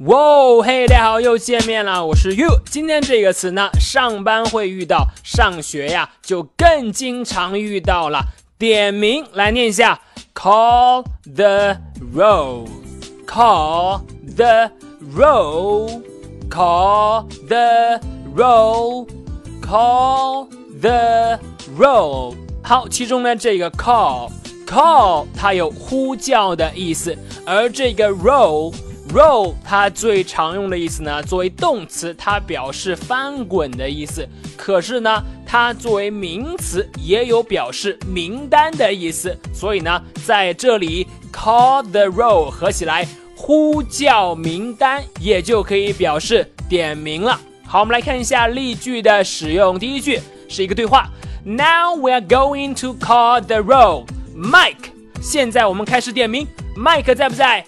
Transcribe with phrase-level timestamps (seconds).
[0.00, 2.60] 哇，嘿，大家好，又见面了，我是 You。
[2.70, 8.20] 今天这个词呢，上班会遇到，上学呀就更经常遇到了。
[8.58, 9.98] 点名来念一下
[10.34, 11.02] ，call
[11.34, 11.78] the
[12.14, 14.02] roll，call
[14.36, 14.70] the
[15.16, 17.98] roll，call the
[18.36, 20.46] roll，call
[20.78, 21.40] the
[21.78, 22.36] roll。
[22.62, 27.16] 好，其中呢这个 call，call 它有呼叫的意思，
[27.46, 28.74] 而这个 roll。
[29.12, 34.28] Roll 它最常用的意思呢，作为动词，它表示翻滚的意思。
[34.56, 39.36] 可是呢，它作为名词也有表示名单的意思。
[39.52, 47.38] 所以呢，在这里 call the roll 合起来，呼叫名单也就可以表示点名了。
[47.66, 49.78] 好，我们来看一下例句的使用。
[49.78, 51.08] 第一句是一个对话
[51.44, 54.06] ：Now we are going to call the roll.
[54.36, 56.46] Mike，现在我们开始点名。
[56.76, 57.64] Mike 在不在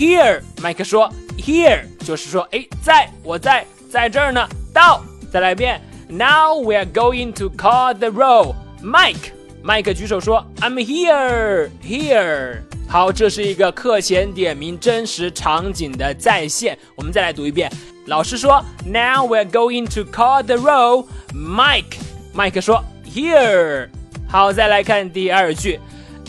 [0.00, 4.46] ？Here，麦克说，Here 就是说，哎，在我在在这儿呢。
[4.72, 5.80] 到，再来一遍。
[6.08, 8.54] Now we are going to call the roll.
[8.82, 12.58] Mike，麦克举手说，I'm here, here。
[12.88, 16.78] 好，这是一个课前点名真实场景的再现。
[16.94, 17.72] 我们再来读一遍。
[18.06, 21.06] 老师说，Now we are going to call the roll.
[21.34, 21.96] Mike，
[22.34, 23.88] 麦克说，Here。
[24.28, 25.80] 好，再来看第二句。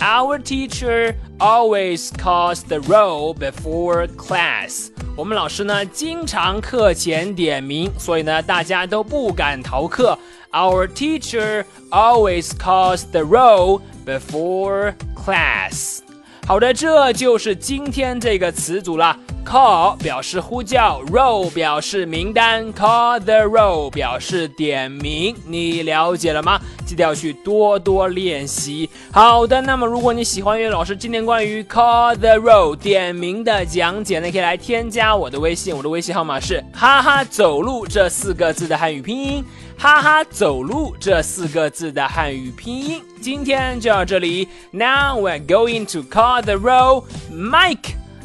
[0.04, 4.88] Our teacher always calls the roll before class。
[5.16, 10.18] 我们老师呢，经常课前点名，所以呢，大家都不敢逃课。
[10.50, 16.00] Our teacher always calls the roll before class。
[16.48, 19.16] 好的，这就是今天这个词组了。
[19.44, 26.60] Call 表示呼叫，roll 表示名单，call the roll 表示点名，你了解了吗？
[26.86, 28.88] 记得要去多多练习。
[29.10, 39.44] 好的，那么如果你喜欢岳老师今天关于 call the roll 点名的讲解，那可以来添加我的微信，我的微信号码是哈哈走路这四个字的汉语拼音，
[39.76, 43.02] 哈哈走路这四个字的汉语拼音。
[43.20, 47.81] 今天就到这里，Now we're going to call the roll, Mike.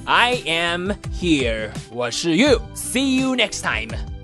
[0.09, 1.69] I am here.
[1.91, 2.61] 我是 You.
[2.73, 4.16] See you next time.